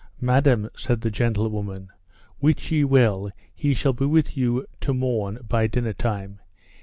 [0.19, 1.89] Madam, said the gentlewoman,
[2.39, 6.39] wit ye well he shall be with you to morn by dinner time.